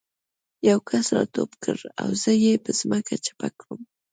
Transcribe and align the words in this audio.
یو 0.69 0.77
کس 0.87 1.07
را 1.15 1.23
ټوپ 1.33 1.51
کړ 1.63 1.77
او 2.01 2.09
زه 2.21 2.31
یې 2.43 2.53
په 2.63 2.71
ځمکه 2.79 3.15
چپه 3.25 3.47
کړم 3.59 3.81